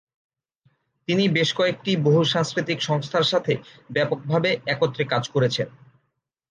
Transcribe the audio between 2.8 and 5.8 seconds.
সংস্থার সাথে ব্যাপকভাবে একত্রে কাজ করেছেন।